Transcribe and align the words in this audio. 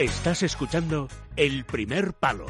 Estás 0.00 0.42
escuchando 0.42 1.08
El 1.36 1.66
Primer 1.66 2.14
Palo 2.14 2.46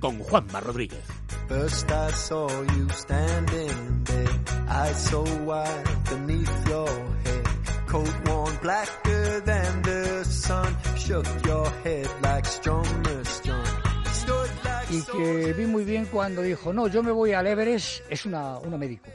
con 0.00 0.18
Juanma 0.18 0.60
Rodríguez. 0.60 1.02
First 1.48 1.90
I 1.90 2.12
saw 2.12 2.46
you 2.46 2.90
standing 2.90 3.70
in 3.70 4.04
bed, 4.04 4.28
eyes 4.68 4.98
so 4.98 5.24
wide 5.46 5.82
beneath 6.10 6.68
your 6.68 6.90
head, 7.24 7.86
coat 7.86 8.28
worn 8.28 8.54
blacker 8.60 9.40
than 9.46 9.80
the 9.80 10.24
sun, 10.26 10.76
shook 10.98 11.24
your 11.46 11.66
head 11.84 12.06
like 12.20 12.44
strummer 12.46 13.24
strung. 13.24 13.64
Stood 14.12 14.50
like 14.62 14.92
y 14.92 15.02
que 15.10 15.54
vi 15.54 15.64
muy 15.64 15.84
bien 15.84 16.04
cuando 16.04 16.42
dijo, 16.42 16.70
no, 16.70 16.86
yo 16.88 17.02
me 17.02 17.12
voy 17.12 17.32
al 17.32 17.46
Everest, 17.46 18.02
es 18.10 18.26
una, 18.26 18.58
una 18.58 18.76
médico. 18.76 19.08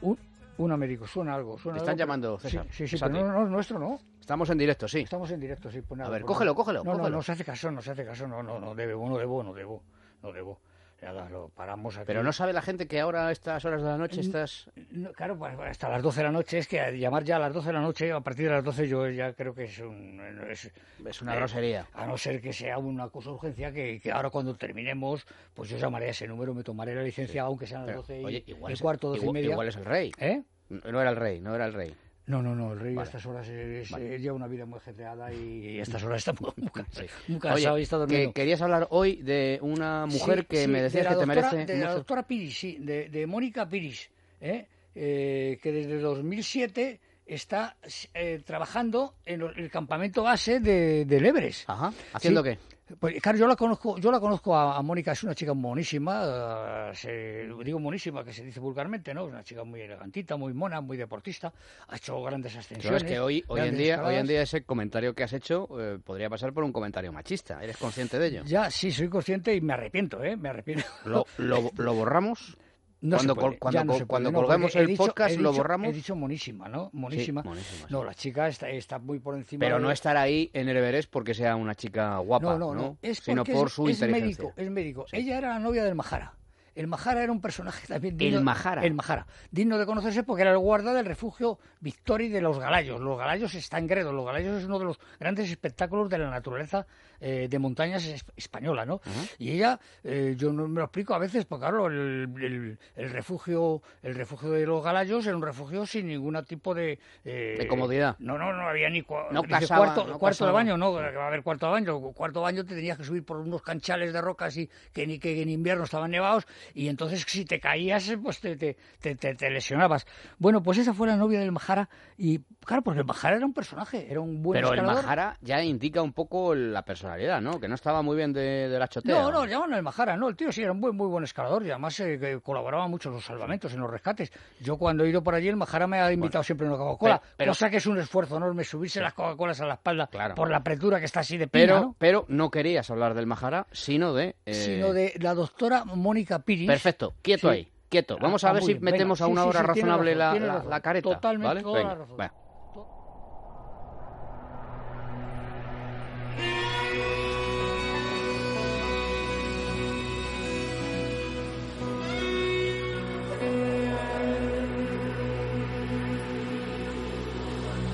Un, 0.00 0.18
una 0.56 0.78
médico, 0.78 1.06
suena 1.06 1.34
algo. 1.34 1.58
Suena 1.58 1.74
Me 1.74 1.78
están 1.80 1.92
algo, 1.92 1.98
llamando, 1.98 2.40
Sí, 2.40 2.48
César. 2.48 2.66
Sí, 2.72 2.96
pero 2.98 3.26
no, 3.26 3.32
no, 3.34 3.44
es 3.44 3.50
nuestro 3.50 3.78
no. 3.78 4.00
Estamos 4.22 4.48
en 4.50 4.58
directo, 4.58 4.86
sí. 4.86 5.00
Estamos 5.00 5.32
en 5.32 5.40
directo, 5.40 5.68
sí. 5.68 5.82
Pues 5.82 5.98
nada, 5.98 6.08
A 6.08 6.12
ver, 6.12 6.22
pues 6.22 6.28
cógelo, 6.28 6.54
cógelo, 6.54 6.84
No, 6.84 6.94
no, 6.94 7.10
no 7.10 7.22
se 7.22 7.32
hace 7.32 7.44
caso, 7.44 7.72
no 7.72 7.82
se 7.82 7.90
hace 7.90 8.04
caso, 8.04 8.28
no, 8.28 8.40
no, 8.40 8.60
no 8.60 8.72
debo, 8.72 9.08
no 9.08 9.18
debo, 9.18 9.42
no 9.42 9.52
debo, 9.52 9.82
no 10.22 10.32
debo. 10.32 10.60
Nada, 11.02 11.28
lo 11.28 11.48
paramos 11.48 11.96
aquí. 11.96 12.04
Pero 12.06 12.22
no 12.22 12.32
sabe 12.32 12.52
la 12.52 12.62
gente 12.62 12.86
que 12.86 13.00
ahora 13.00 13.26
a 13.26 13.32
estas 13.32 13.64
horas 13.64 13.82
de 13.82 13.88
la 13.88 13.98
noche 13.98 14.20
estás... 14.20 14.70
No, 14.92 15.10
claro, 15.12 15.36
pues, 15.36 15.58
hasta 15.58 15.88
las 15.88 16.00
12 16.00 16.20
de 16.20 16.24
la 16.24 16.30
noche, 16.30 16.58
es 16.58 16.68
que 16.68 16.96
llamar 16.96 17.24
ya 17.24 17.34
a 17.34 17.38
las 17.40 17.52
12 17.52 17.66
de 17.66 17.72
la 17.72 17.80
noche, 17.80 18.12
a 18.12 18.20
partir 18.20 18.44
de 18.44 18.52
las 18.52 18.62
12 18.62 18.86
yo 18.86 19.10
ya 19.10 19.32
creo 19.32 19.52
que 19.52 19.64
es, 19.64 19.80
un, 19.80 20.20
es, 20.48 20.70
Es 21.04 21.20
una 21.20 21.34
eh, 21.34 21.38
grosería. 21.38 21.88
A 21.94 22.06
no 22.06 22.16
ser 22.16 22.40
que 22.40 22.52
sea 22.52 22.78
una 22.78 23.08
cosa 23.08 23.30
de 23.30 23.34
urgencia, 23.34 23.72
que, 23.72 23.98
que 24.00 24.12
ahora 24.12 24.30
cuando 24.30 24.54
terminemos, 24.54 25.26
pues 25.52 25.68
yo 25.68 25.78
llamaré 25.78 26.06
a 26.06 26.10
ese 26.10 26.28
número, 26.28 26.54
me 26.54 26.62
tomaré 26.62 26.94
la 26.94 27.02
licencia, 27.02 27.42
aunque 27.42 27.66
sean 27.66 27.80
las 27.80 27.88
Pero, 27.88 28.02
12 28.02 28.20
y, 28.20 28.24
oye, 28.24 28.44
igual 28.46 28.70
y 28.70 28.74
es, 28.74 28.80
cuarto, 28.80 29.08
12 29.08 29.22
igual, 29.22 29.36
y 29.36 29.40
media. 29.40 29.52
igual 29.54 29.68
es 29.68 29.76
el 29.76 29.84
rey. 29.84 30.12
¿Eh? 30.18 30.40
No 30.68 31.00
era 31.00 31.10
el 31.10 31.16
rey, 31.16 31.40
no 31.40 31.52
era 31.52 31.66
el 31.66 31.72
rey. 31.72 31.92
No, 32.26 32.40
no, 32.40 32.54
no, 32.54 32.72
el 32.72 32.78
rey 32.80 32.94
Vale. 32.94 33.00
a 33.00 33.08
estas 33.08 33.26
horas 33.26 33.48
es, 33.48 33.90
Vale. 33.90 34.18
lleva 34.20 34.36
una 34.36 34.46
vida 34.46 34.64
muy 34.64 34.78
ajetreada 34.78 35.32
y 35.32 35.78
a 35.80 35.82
estas 35.82 36.04
horas 36.04 36.18
está 36.18 36.32
muy, 36.40 36.52
muy, 36.56 37.40
cansado 37.40 37.74
Oye, 37.74 37.80
y 37.80 37.82
está 37.82 37.96
que 37.96 38.00
durmiendo. 38.00 38.32
querías 38.32 38.62
hablar 38.62 38.86
hoy 38.90 39.16
de 39.22 39.58
una 39.60 40.06
mujer 40.06 40.40
Sí, 40.40 40.46
que 40.48 40.62
sí, 40.62 40.68
me 40.68 40.78
de 40.78 40.84
decías 40.84 41.04
la 41.04 41.10
que 41.10 41.16
te 41.16 41.20
doctora- 41.26 41.50
merece 41.52 41.72
De 41.72 41.78
la 41.78 41.86
mucho- 41.86 41.96
doctora 41.98 42.22
Piris, 42.26 42.56
sí, 42.58 42.76
de, 42.80 43.08
de 43.08 43.26
Mónica 43.26 43.68
Piris, 43.68 44.08
¿eh? 44.40 44.66
Eh, 44.94 45.58
que 45.62 45.72
desde 45.72 45.98
2007 46.00 47.00
está 47.26 47.76
eh, 48.14 48.40
trabajando 48.44 49.14
en 49.24 49.42
el 49.42 49.70
campamento 49.70 50.22
base 50.22 50.60
de, 50.60 51.04
del 51.06 51.24
Everest. 51.26 51.68
Ajá, 51.68 51.92
¿haciendo 52.12 52.42
Sí. 52.44 52.50
qué? 52.50 52.58
Pues, 52.98 53.20
claro, 53.22 53.38
yo 53.38 53.46
la 53.46 53.56
conozco, 53.56 53.98
yo 53.98 54.10
la 54.10 54.20
conozco 54.20 54.54
a, 54.56 54.76
a 54.76 54.82
Mónica, 54.82 55.12
es 55.12 55.22
una 55.24 55.34
chica 55.34 55.54
monísima, 55.54 56.90
eh, 56.90 56.94
se- 56.94 57.48
digo 57.64 57.78
monísima, 57.78 58.24
que 58.24 58.32
se 58.32 58.44
dice 58.44 58.60
vulgarmente, 58.60 59.12
¿no? 59.14 59.26
Es 59.26 59.32
una 59.32 59.42
chica 59.42 59.64
muy 59.64 59.80
elegantita, 59.80 60.36
muy 60.36 60.52
mona, 60.52 60.80
muy 60.80 60.96
deportista, 60.96 61.52
ha 61.88 61.96
hecho 61.96 62.22
grandes 62.22 62.56
ascensiones. 62.56 63.00
Sabes 63.00 63.04
que 63.12 63.20
hoy, 63.20 63.44
hoy 63.48 63.60
en 63.62 63.76
día, 63.76 64.02
hoy 64.04 64.14
en 64.16 64.26
día 64.26 64.42
ese 64.42 64.64
comentario 64.64 65.14
que 65.14 65.24
has 65.24 65.32
hecho 65.32 65.68
eh, 65.80 65.98
podría 66.04 66.28
pasar 66.30 66.52
por 66.52 66.64
un 66.64 66.72
comentario 66.72 67.12
machista. 67.12 67.62
¿Eres 67.62 67.76
consciente 67.76 68.18
de 68.18 68.26
ello? 68.28 68.42
Ya, 68.44 68.70
sí, 68.70 68.90
soy 68.90 69.08
consciente 69.08 69.54
y 69.54 69.60
me 69.60 69.72
arrepiento, 69.72 70.22
¿eh? 70.22 70.36
Me 70.36 70.48
arrepiento. 70.48 70.84
¿Lo, 71.04 71.24
lo, 71.38 71.70
lo 71.76 71.94
borramos? 71.94 72.56
No 73.02 73.16
Cuando 73.16 73.34
col- 73.34 73.58
cuando 73.58 73.84
no 73.84 73.92
col- 73.94 74.06
cuando 74.06 74.30
no, 74.30 74.68
he 74.68 74.78
el 74.78 74.86
dicho- 74.86 75.04
podcast, 75.06 75.34
he 75.34 75.38
¿lo 75.38 75.50
dicho- 75.50 75.60
borramos? 75.62 75.88
He 75.88 75.92
dicho 75.92 76.14
monísima, 76.14 76.68
¿no? 76.68 76.88
Monísima. 76.92 77.42
monísima, 77.42 77.88
sí. 77.88 77.92
No, 77.92 78.04
la 78.04 78.14
chica 78.14 78.46
está, 78.46 78.70
está 78.70 79.00
muy 79.00 79.18
por 79.18 79.34
encima. 79.34 79.58
Pero 79.58 79.76
de- 79.78 79.82
no 79.82 79.90
estar 79.90 80.16
ahí 80.16 80.50
en 80.54 80.68
el 80.68 80.76
Everest 80.76 81.10
porque 81.10 81.34
sea 81.34 81.56
una 81.56 81.74
chica 81.74 82.16
guapa, 82.18 82.56
no, 82.56 82.58
no, 82.58 82.74
no. 82.74 82.98
Es 83.02 83.18
sino 83.18 83.44
por 83.44 83.66
es, 83.66 83.72
su 83.72 83.88
es 83.88 83.96
inteligencia. 83.96 84.44
médico, 84.44 84.52
es 84.56 84.70
médico. 84.70 85.06
Ella 85.10 85.36
era 85.38 85.48
la 85.48 85.58
novia 85.58 85.82
del 85.82 85.96
Mahara. 85.96 86.32
El 86.74 86.86
Mahara 86.86 87.22
era 87.22 87.30
un 87.32 87.40
personaje 87.40 87.86
también 87.86 88.16
digno, 88.16 88.38
¿El 88.38 88.44
Mahara? 88.44 88.84
El 88.84 88.94
Mahara. 88.94 89.26
Digno 89.50 89.76
de 89.78 89.84
conocerse 89.86 90.22
porque 90.22 90.42
era 90.42 90.52
el 90.52 90.58
guarda 90.58 90.94
del 90.94 91.04
refugio 91.06 91.58
Victory 91.80 92.28
de 92.28 92.40
los 92.40 92.58
Galayos. 92.58 93.00
Los 93.00 93.18
Galayos 93.18 93.54
están 93.54 93.80
en 93.82 93.86
Gredo. 93.88 94.12
Los 94.12 94.24
Galayos 94.24 94.58
es 94.58 94.64
uno 94.64 94.78
de 94.78 94.86
los 94.86 94.98
grandes 95.20 95.50
espectáculos 95.50 96.08
de 96.08 96.18
la 96.18 96.30
naturaleza 96.30 96.86
eh, 97.20 97.46
de 97.48 97.58
montañas 97.58 98.04
es- 98.04 98.24
española, 98.36 98.84
¿no? 98.84 99.00
Y 99.38 99.50
ella, 99.52 99.78
eh, 100.02 100.34
yo 100.36 100.52
no 100.52 100.66
me 100.66 100.78
lo 100.80 100.84
explico 100.86 101.14
a 101.14 101.18
veces, 101.18 101.44
porque 101.44 101.62
claro, 101.66 101.86
el, 101.86 102.28
el- 102.40 102.78
el 102.96 103.10
refugio 103.10 103.80
el 104.02 104.14
refugio 104.16 104.50
de 104.50 104.66
los 104.66 104.82
Galayos 104.82 105.24
era 105.26 105.36
un 105.36 105.42
refugio 105.42 105.86
sin 105.86 106.08
ningún 106.08 106.42
tipo 106.44 106.74
de... 106.74 106.98
eh, 107.24 107.56
De 107.58 107.66
comodidad. 107.68 108.16
No, 108.18 108.38
no, 108.38 108.52
no 108.52 108.68
había 108.68 108.88
ni, 108.90 109.02
cua- 109.02 109.30
No 109.30 109.42
casaba, 109.44 109.84
cuarto, 109.84 110.06
no 110.06 110.18
cuarto 110.18 110.46
de 110.46 110.52
baño, 110.52 110.76
no, 110.76 110.96
que 110.96 111.16
va 111.16 111.24
a 111.24 111.28
haber 111.28 111.42
cuarto 111.42 111.66
de 111.66 111.72
baño. 111.72 112.00
Cuarto 112.12 112.40
de 112.40 112.44
baño 112.44 112.64
te 112.64 112.74
tenías 112.74 112.98
que 112.98 113.04
subir 113.04 113.24
por 113.24 113.36
unos 113.36 113.62
canchales 113.62 114.12
de 114.12 114.20
rocas 114.20 114.56
y 114.56 114.68
que, 114.92 115.06
ni, 115.06 115.18
que 115.20 115.42
en 115.42 115.48
invierno 115.50 115.84
estaban 115.84 116.10
nevados 116.10 116.46
y 116.74 116.88
entonces 116.88 117.24
si 117.26 117.44
te 117.44 117.60
caías, 117.60 118.12
pues 118.22 118.40
te, 118.40 118.56
te, 118.56 118.76
te, 119.00 119.14
te- 119.16 119.50
lesionabas. 119.50 120.06
Bueno, 120.38 120.62
pues 120.62 120.78
esa 120.78 120.94
fue 120.94 121.06
la 121.06 121.16
novia 121.16 121.40
del 121.40 121.52
Mahara 121.52 121.88
y 122.16 122.38
claro, 122.64 122.82
porque 122.82 123.00
el 123.00 123.06
Mahara 123.06 123.36
era 123.36 123.46
un 123.46 123.52
personaje, 123.52 124.06
era 124.10 124.20
un 124.20 124.42
buen 124.42 124.60
Pero 124.60 124.72
el. 124.74 124.82
Mahara 124.82 125.36
ya 125.40 125.62
indica 125.62 126.02
un 126.02 126.12
poco 126.12 126.54
la 126.54 126.82
personalidad, 126.84 127.40
¿no? 127.40 127.58
Que 127.60 127.68
no 127.68 127.74
estaba 127.74 128.02
muy 128.02 128.16
bien 128.16 128.32
de, 128.32 128.68
de 128.68 128.78
la 128.78 128.88
chotea. 128.88 129.14
No, 129.22 129.30
no, 129.30 129.44
llamaban 129.46 129.74
el 129.74 129.82
Majara, 129.82 130.16
no, 130.16 130.28
el 130.28 130.36
tío 130.36 130.50
sí 130.52 130.62
era 130.62 130.72
un 130.72 130.80
buen, 130.80 130.96
muy 130.96 131.08
buen 131.08 131.24
escalador 131.24 131.64
y 131.66 131.70
además 131.70 131.98
eh, 132.00 132.40
colaboraba 132.42 132.88
mucho 132.88 133.08
en 133.08 133.16
los 133.16 133.24
salvamentos, 133.24 133.72
en 133.74 133.80
los 133.80 133.90
rescates. 133.90 134.32
Yo 134.60 134.76
cuando 134.76 135.04
he 135.04 135.08
ido 135.10 135.22
por 135.22 135.34
allí, 135.34 135.48
el 135.48 135.56
Majara 135.56 135.86
me 135.86 136.00
ha 136.00 136.12
invitado 136.12 136.42
siempre 136.44 136.66
una 136.66 136.76
Coca-Cola, 136.76 137.20
cosa 137.46 137.70
que 137.70 137.76
es 137.78 137.86
un 137.86 137.98
esfuerzo 137.98 138.36
enorme 138.36 138.64
subirse 138.64 139.00
las 139.00 139.14
Coca-Colas 139.14 139.60
a 139.60 139.66
la 139.66 139.74
espalda 139.74 140.06
Claro. 140.06 140.34
por 140.34 140.50
la 140.50 140.58
apretura 140.58 140.98
que 140.98 141.06
está 141.06 141.20
así 141.20 141.36
de 141.36 141.48
pina, 141.48 141.62
Pero, 141.64 141.80
¿no? 141.80 141.96
pero 141.98 142.24
no 142.28 142.50
querías 142.50 142.90
hablar 142.90 143.14
del 143.14 143.26
Mahara, 143.26 143.66
sino 143.72 144.12
de... 144.14 144.36
eh, 144.46 144.54
Sino 144.54 144.92
de 144.92 145.14
la 145.20 145.34
doctora 145.34 145.84
Mónica 145.84 146.40
Piris. 146.54 146.66
Perfecto, 146.66 147.14
quieto 147.22 147.48
Sí. 147.48 147.54
ahí, 147.54 147.68
quieto. 147.88 148.14
Ah, 148.18 148.22
Vamos 148.22 148.44
ah, 148.44 148.50
a 148.50 148.52
ver 148.52 148.62
muy 148.62 148.66
si 148.72 148.78
bien, 148.78 148.84
metemos 148.84 149.18
venga. 149.20 149.26
a 149.26 149.32
una 149.32 149.42
Sí, 149.42 149.48
hora 149.48 149.60
sí, 149.60 149.66
razonable 149.66 150.14
razón, 150.14 150.46
la, 150.46 150.62
la- 150.64 150.80
careta. 150.80 151.08
Totalmente, 151.10 151.46
¿vale? 151.48 151.62
toda 151.62 151.82
la 151.82 151.94
razón. 151.94 152.16
va. 152.20 152.32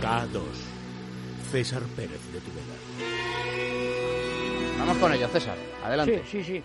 K2. 0.03 0.41
César 1.51 1.83
Pérez 1.97 2.21
de 2.33 2.41
Tudela. 2.41 2.77
Vamos 4.79 4.97
con 4.99 5.13
ello, 5.13 5.29
César. 5.29 5.57
Adelante. 5.85 6.23
Sí, 6.31 6.43
sí, 6.43 6.45
sí. 6.45 6.63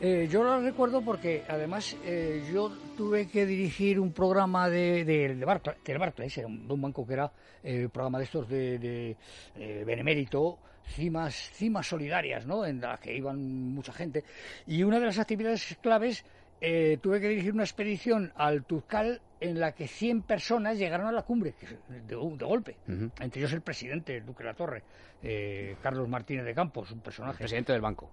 Eh, 0.00 0.28
yo 0.30 0.44
lo 0.44 0.60
recuerdo 0.60 1.02
porque 1.02 1.42
además 1.48 1.96
eh, 2.04 2.48
yo 2.52 2.70
tuve 2.96 3.26
que 3.26 3.46
dirigir 3.46 3.98
un 3.98 4.12
programa 4.12 4.68
de, 4.68 5.04
de, 5.04 5.34
de 5.34 5.44
Barclay- 5.46 5.76
del 5.84 5.98
Barclays, 5.98 6.38
era 6.38 6.46
un, 6.46 6.80
banco 6.80 7.04
que 7.06 7.14
era 7.14 7.32
eh, 7.64 7.84
un 7.84 7.90
programa 7.90 8.18
de 8.18 8.24
estos 8.24 8.48
de, 8.48 8.78
de 8.78 9.16
eh, 9.56 9.82
Benemérito, 9.84 10.58
cimas, 10.86 11.34
cimas 11.34 11.88
solidarias, 11.88 12.46
¿no? 12.46 12.64
En 12.64 12.80
las 12.80 13.00
que 13.00 13.12
iban 13.16 13.38
mucha 13.74 13.92
gente. 13.92 14.22
Y 14.68 14.84
una 14.84 15.00
de 15.00 15.06
las 15.06 15.18
actividades 15.18 15.76
claves 15.82 16.24
eh, 16.60 16.98
tuve 17.02 17.20
que 17.20 17.28
dirigir 17.28 17.52
una 17.52 17.64
expedición 17.64 18.32
al 18.36 18.64
Turcal 18.64 19.20
en 19.40 19.58
la 19.60 19.72
que 19.72 19.86
100 19.88 20.22
personas 20.22 20.78
llegaron 20.78 21.06
a 21.06 21.12
la 21.12 21.22
cumbre, 21.22 21.54
que 21.58 21.66
de, 21.92 22.00
de 22.02 22.44
golpe. 22.44 22.76
Entre 23.20 23.40
ellos 23.40 23.52
el 23.52 23.62
presidente, 23.62 24.16
el 24.16 24.26
Duque 24.26 24.42
de 24.42 24.48
la 24.50 24.54
Torre, 24.54 24.82
eh, 25.22 25.76
Carlos 25.82 26.08
Martínez 26.08 26.44
de 26.44 26.54
Campos, 26.54 26.90
un 26.92 27.00
personaje 27.00 27.38
Presidente 27.38 27.72
del 27.72 27.80
banco. 27.80 28.10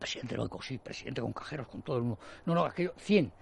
Presidente 0.00 0.34
del 0.34 0.40
banco, 0.40 0.60
sí, 0.62 0.78
presidente 0.78 1.20
con 1.20 1.32
cajeros, 1.32 1.68
con 1.68 1.82
todo 1.82 1.98
el 1.98 2.02
mundo. 2.02 2.18
No, 2.46 2.54
no, 2.54 2.64
aquello, 2.64 2.94
100. 2.96 3.32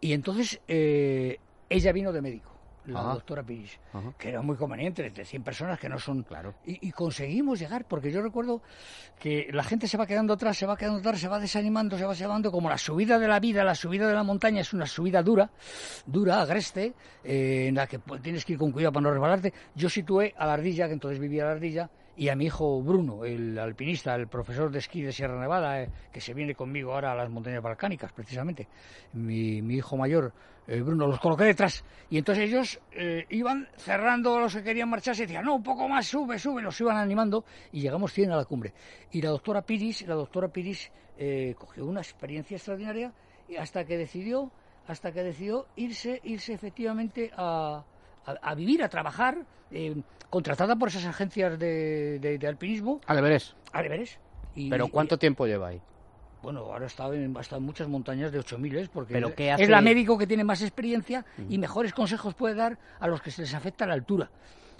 Y 0.00 0.12
entonces 0.12 0.60
eh, 0.68 1.38
ella 1.68 1.92
vino 1.92 2.12
de 2.12 2.22
médico, 2.22 2.50
la 2.86 3.00
Ajá. 3.00 3.14
doctora 3.14 3.42
Piris, 3.42 3.80
que 4.18 4.28
era 4.28 4.42
muy 4.42 4.56
conveniente, 4.56 5.08
de 5.10 5.24
100 5.24 5.42
personas 5.42 5.78
que 5.80 5.88
no 5.88 5.98
son... 5.98 6.22
Claro. 6.22 6.54
Y, 6.66 6.88
y 6.88 6.92
conseguimos 6.92 7.58
llegar, 7.58 7.86
porque 7.86 8.12
yo 8.12 8.20
recuerdo 8.20 8.60
que 9.18 9.48
la 9.52 9.64
gente 9.64 9.88
se 9.88 9.96
va 9.96 10.06
quedando 10.06 10.34
atrás, 10.34 10.58
se 10.58 10.66
va 10.66 10.76
quedando 10.76 10.98
atrás, 11.00 11.18
se 11.18 11.28
va 11.28 11.38
desanimando, 11.40 11.96
se 11.96 12.04
va 12.04 12.10
desanimando, 12.10 12.52
como 12.52 12.68
la 12.68 12.76
subida 12.78 13.18
de 13.18 13.26
la 13.26 13.40
vida, 13.40 13.64
la 13.64 13.74
subida 13.74 14.06
de 14.06 14.14
la 14.14 14.22
montaña 14.22 14.60
es 14.60 14.72
una 14.74 14.86
subida 14.86 15.22
dura, 15.22 15.50
dura, 16.06 16.42
agreste, 16.42 16.92
eh, 17.24 17.66
en 17.68 17.74
la 17.74 17.86
que 17.86 17.98
pues, 17.98 18.20
tienes 18.20 18.44
que 18.44 18.52
ir 18.52 18.58
con 18.58 18.72
cuidado 18.72 18.92
para 18.92 19.04
no 19.04 19.10
resbalarte. 19.12 19.52
Yo 19.74 19.88
situé 19.88 20.34
a 20.36 20.46
la 20.46 20.52
ardilla, 20.52 20.86
que 20.86 20.92
entonces 20.92 21.18
vivía 21.18 21.44
a 21.44 21.46
la 21.46 21.52
ardilla, 21.52 21.90
y 22.16 22.28
a 22.28 22.36
mi 22.36 22.46
hijo 22.46 22.80
Bruno, 22.82 23.24
el 23.24 23.58
alpinista, 23.58 24.14
el 24.14 24.28
profesor 24.28 24.70
de 24.70 24.78
esquí 24.78 25.02
de 25.02 25.12
Sierra 25.12 25.40
Nevada, 25.40 25.82
eh, 25.82 25.90
que 26.12 26.20
se 26.20 26.34
viene 26.34 26.54
conmigo 26.54 26.94
ahora 26.94 27.12
a 27.12 27.14
las 27.14 27.28
montañas 27.28 27.62
balcánicas, 27.62 28.12
precisamente. 28.12 28.68
Mi, 29.12 29.60
mi 29.62 29.76
hijo 29.76 29.96
mayor, 29.96 30.32
eh, 30.66 30.80
Bruno, 30.80 31.06
los 31.06 31.18
coloqué 31.18 31.44
detrás. 31.44 31.84
Y 32.10 32.18
entonces 32.18 32.44
ellos 32.44 32.80
eh, 32.92 33.26
iban 33.30 33.68
cerrando 33.76 34.36
a 34.36 34.40
los 34.40 34.54
que 34.54 34.62
querían 34.62 34.88
marcharse 34.88 35.24
y 35.24 35.26
decían, 35.26 35.44
no, 35.44 35.56
un 35.56 35.62
poco 35.62 35.88
más, 35.88 36.06
sube, 36.06 36.38
sube, 36.38 36.62
los 36.62 36.80
iban 36.80 36.96
animando 36.96 37.44
y 37.72 37.80
llegamos 37.80 38.12
100 38.12 38.32
a 38.32 38.36
la 38.36 38.44
cumbre. 38.44 38.72
Y 39.10 39.20
la 39.20 39.30
doctora 39.30 39.62
Piris, 39.62 40.06
la 40.06 40.14
doctora 40.14 40.48
Piris 40.48 40.90
cogió 41.56 41.86
una 41.86 42.00
experiencia 42.00 42.56
extraordinaria 42.56 43.12
hasta 43.58 43.84
que 43.84 43.96
decidió, 43.96 44.50
hasta 44.88 45.12
que 45.12 45.22
decidió 45.22 45.66
irse, 45.76 46.20
irse 46.24 46.52
efectivamente 46.52 47.30
a, 47.36 47.84
a, 48.26 48.32
a 48.50 48.54
vivir, 48.54 48.82
a 48.82 48.88
trabajar, 48.88 49.38
eh, 49.70 49.96
contratada 50.30 50.76
por 50.76 50.88
esas 50.88 51.04
agencias 51.04 51.58
de, 51.58 52.18
de- 52.18 52.38
de 52.38 52.46
alpinismo, 52.46 53.00
Al 53.06 53.18
Everest. 53.18 53.54
Y- 54.54 54.70
Pero 54.70 54.88
¿cuánto 54.88 55.18
tiempo 55.18 55.46
lleva 55.46 55.68
ahí? 55.68 55.80
bueno, 56.42 56.60
ahora 56.60 56.84
está 56.84 57.06
en, 57.06 57.34
estado 57.38 57.58
en 57.60 57.64
muchas 57.64 57.88
montañas 57.88 58.30
de 58.30 58.38
8.000, 58.38 58.90
porque 58.90 59.14
¿Pero 59.14 59.28
es- 59.28 59.34
qué 59.34 59.50
hace? 59.50 59.62
es 59.62 59.70
la 59.70 59.80
médico 59.80 60.18
que 60.18 60.26
tiene 60.26 60.44
más 60.44 60.60
experiencia 60.60 61.24
y 61.48 61.56
mejores 61.56 61.94
consejos 61.94 62.34
puede 62.34 62.54
dar 62.54 62.78
a 63.00 63.06
los 63.08 63.22
que 63.22 63.30
se 63.30 63.40
les 63.42 63.54
afecta 63.54 63.86
la 63.86 63.94
altura. 63.94 64.28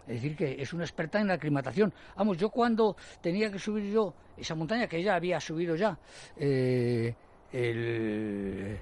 Es 0.07 0.17
decir, 0.17 0.37
que 0.37 0.61
es 0.61 0.75
una 0.75 0.85
experta 0.85 1.19
en 1.23 1.27
la 1.29 1.35
aclimatación. 1.35 1.95
Vamos, 2.17 2.37
yo 2.37 2.51
cuando 2.51 2.95
tenía 3.23 3.51
que 3.51 3.59
subir 3.59 3.91
yo 3.91 4.13
esa 4.37 4.55
montaña, 4.55 4.87
que 4.89 4.99
ella 4.99 5.15
había 5.15 5.41
subido 5.41 5.75
ya, 5.75 5.97
eh, 6.37 7.15
el- 7.51 8.79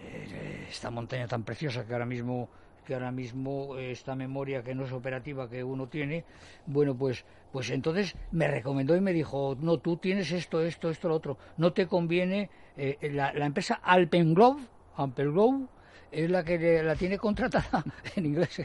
el- 0.00 0.66
esta 0.70 0.90
montaña 0.90 1.28
tan 1.28 1.42
preciosa 1.42 1.84
que 1.84 1.92
ahora 1.92 2.06
mismo 2.06 2.48
que 2.82 2.94
ahora 2.94 3.10
mismo 3.12 3.76
esta 3.78 4.14
memoria 4.14 4.62
que 4.62 4.74
no 4.74 4.84
es 4.84 4.92
operativa 4.92 5.48
que 5.48 5.62
uno 5.64 5.86
tiene, 5.88 6.24
bueno, 6.66 6.94
pues 6.94 7.24
pues 7.52 7.68
entonces 7.70 8.14
me 8.30 8.48
recomendó 8.48 8.96
y 8.96 9.00
me 9.02 9.12
dijo, 9.12 9.56
no, 9.60 9.76
tú 9.78 9.98
tienes 9.98 10.32
esto, 10.32 10.62
esto, 10.62 10.88
esto, 10.88 11.08
lo 11.08 11.16
otro, 11.16 11.36
no 11.58 11.74
te 11.74 11.86
conviene, 11.86 12.48
eh, 12.78 12.96
la, 13.12 13.32
la 13.34 13.44
empresa 13.44 13.74
Alpenglove, 13.82 14.62
Alpenglove, 14.96 15.66
es 16.10 16.30
la 16.30 16.42
que 16.44 16.82
la 16.82 16.96
tiene 16.96 17.18
contratada 17.18 17.84
en 18.16 18.24
inglés. 18.26 18.62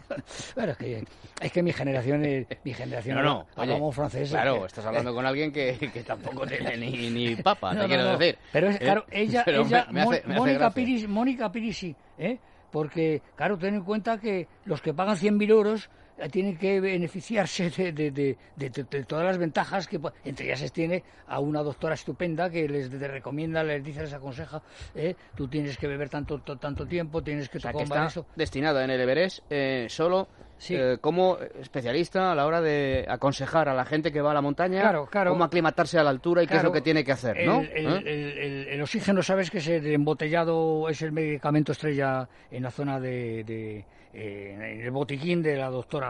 Bueno, 0.56 0.72
es 0.72 0.78
que, 0.78 1.04
es 1.42 1.52
que 1.52 1.64
mi 1.64 1.74
generación, 1.74 2.24
es- 2.24 2.48
mi 2.64 2.74
generación 2.74 3.18
No, 3.18 3.24
no, 3.24 3.48
hablamos 3.56 3.94
francés. 3.94 4.30
Claro, 4.30 4.62
que- 4.62 4.68
estás 4.68 4.86
hablando 4.86 5.14
con 5.14 5.26
alguien 5.26 5.52
que, 5.52 5.78
que 5.94 6.04
tampoco 6.04 6.48
tiene 6.48 6.78
ni, 6.78 7.10
ni 7.10 7.36
papa, 7.36 7.74
No, 7.74 7.82
te 7.82 7.88
no, 7.88 7.94
quiero 7.94 8.18
decir. 8.18 8.38
Pero 8.54 8.70
es, 8.70 8.76
¿eh? 8.78 8.80
claro, 8.80 9.06
ella, 9.12 9.42
Pero 9.46 9.64
me- 9.64 9.68
ella 9.68 9.88
me 9.92 10.02
hace- 10.02 10.06
Mon- 10.06 10.10
me 10.12 10.34
hace 10.36 10.40
Mónica. 10.40 10.72
Piris, 10.72 11.08
Mónica 11.10 11.52
Piris 11.52 11.78
sí, 11.78 11.96
¿eh? 12.18 12.40
Porque, 12.72 13.22
claro, 13.36 13.58
ten 13.58 13.76
en 13.76 13.84
cuenta 13.84 14.20
que 14.20 14.48
los 14.66 14.82
que 14.82 14.94
pagan 14.94 15.16
100.000 15.16 15.50
euros 15.50 15.90
tienen 16.32 16.58
que 16.58 16.80
beneficiarse 16.82 17.70
de, 17.70 17.92
de- 18.12 18.38
de- 18.56 19.04
todas 19.06 19.26
las 19.26 19.38
ventajas 19.38 19.88
que, 19.88 20.00
entre 20.26 20.46
ellas 20.48 20.60
se 20.60 20.70
tiene 20.70 21.04
a 21.28 21.40
una 21.40 21.62
doctora 21.64 21.94
estupenda 21.94 22.50
que 22.50 22.68
les 22.68 22.90
recomienda, 22.92 23.64
les 23.64 23.84
dice, 23.84 24.02
les 24.02 24.14
aconseja, 24.14 24.62
¿eh? 24.96 25.16
tú 25.36 25.48
tienes 25.48 25.78
que 25.78 25.88
beber 25.88 26.10
tanto 26.10 26.40
to- 26.40 26.58
tanto 26.58 26.86
tiempo, 26.88 27.22
tienes 27.22 27.50
que 27.50 27.60
O 27.60 27.62
sea, 27.62 27.72
que 27.72 27.84
tomar 27.84 28.08
está 28.08 28.22
eso. 28.22 28.26
destinado 28.36 28.82
en 28.82 28.90
el 28.90 29.00
Everest 29.02 29.40
eh, 29.50 29.88
solo 29.90 30.28
Sí. 30.60 30.74
eh, 30.76 30.98
como 31.00 31.38
especialista 31.62 32.32
a 32.32 32.36
la 32.36 32.48
hora 32.48 32.62
de 32.62 33.06
aconsejar 33.08 33.70
a 33.70 33.76
la 33.76 33.86
gente 33.86 34.12
que 34.12 34.22
va 34.22 34.32
a 34.32 34.34
la 34.34 34.42
montaña 34.42 34.82
Claro, 34.82 35.06
claro. 35.06 35.30
cómo 35.32 35.44
aclimatarse 35.44 36.00
a 36.00 36.04
la 36.04 36.10
altura 36.10 36.42
y 36.42 36.48
qué 36.48 36.56
es 36.58 36.64
lo 36.64 36.72
que 36.72 36.82
tiene 36.82 37.04
que 37.04 37.12
hacer, 37.12 37.38
el, 37.38 37.46
¿no? 37.46 37.60
el- 37.62 37.68
¿Eh? 37.68 38.02
el- 38.06 38.38
el- 38.40 38.68
el 38.70 38.82
oxígeno, 38.82 39.22
sabes 39.22 39.52
que 39.52 39.60
es 39.60 39.68
el 39.68 39.86
embotellado, 39.94 40.90
es 40.90 41.00
el 41.04 41.12
medicamento 41.12 41.74
estrella 41.74 42.28
en 42.50 42.64
la 42.64 42.72
zona 42.72 43.00
de, 43.00 43.44
de, 43.44 43.86
eh, 44.14 44.54
en 44.56 44.82
el 44.82 44.90
botiquín 44.90 45.44
de 45.44 45.58
la 45.58 45.70
doctora 45.70 46.07